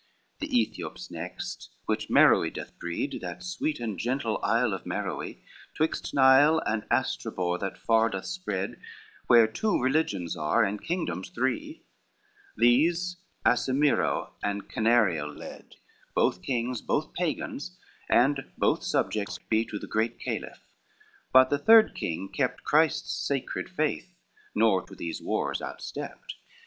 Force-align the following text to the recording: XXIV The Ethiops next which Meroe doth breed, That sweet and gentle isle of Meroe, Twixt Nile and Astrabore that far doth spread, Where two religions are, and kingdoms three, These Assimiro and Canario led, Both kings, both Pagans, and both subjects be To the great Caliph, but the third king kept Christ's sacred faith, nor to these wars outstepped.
XXIV 0.01 0.39
The 0.39 0.59
Ethiops 0.59 1.11
next 1.11 1.69
which 1.85 2.09
Meroe 2.09 2.49
doth 2.49 2.75
breed, 2.79 3.19
That 3.21 3.43
sweet 3.43 3.79
and 3.79 3.99
gentle 3.99 4.39
isle 4.41 4.73
of 4.73 4.83
Meroe, 4.83 5.35
Twixt 5.75 6.11
Nile 6.15 6.59
and 6.65 6.87
Astrabore 6.89 7.59
that 7.59 7.77
far 7.77 8.09
doth 8.09 8.25
spread, 8.25 8.81
Where 9.27 9.45
two 9.45 9.79
religions 9.79 10.35
are, 10.35 10.63
and 10.63 10.81
kingdoms 10.83 11.29
three, 11.29 11.83
These 12.57 13.17
Assimiro 13.45 14.33
and 14.41 14.67
Canario 14.67 15.27
led, 15.31 15.75
Both 16.15 16.41
kings, 16.41 16.81
both 16.81 17.13
Pagans, 17.13 17.77
and 18.09 18.51
both 18.57 18.83
subjects 18.83 19.37
be 19.51 19.63
To 19.65 19.77
the 19.77 19.85
great 19.85 20.19
Caliph, 20.19 20.63
but 21.31 21.51
the 21.51 21.59
third 21.59 21.93
king 21.93 22.27
kept 22.33 22.63
Christ's 22.63 23.13
sacred 23.13 23.69
faith, 23.69 24.15
nor 24.55 24.81
to 24.87 24.95
these 24.95 25.21
wars 25.21 25.61
outstepped. 25.61 26.37